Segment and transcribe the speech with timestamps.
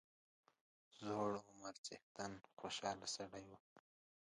[0.97, 3.57] زوړ عمر څښتن خوشاله سړی وو.